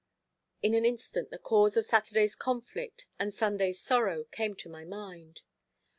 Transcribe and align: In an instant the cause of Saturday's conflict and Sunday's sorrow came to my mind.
In 0.63 0.73
an 0.73 0.83
instant 0.83 1.29
the 1.29 1.37
cause 1.37 1.77
of 1.77 1.85
Saturday's 1.85 2.33
conflict 2.35 3.05
and 3.19 3.31
Sunday's 3.31 3.79
sorrow 3.79 4.23
came 4.31 4.55
to 4.55 4.67
my 4.67 4.83
mind. 4.83 5.43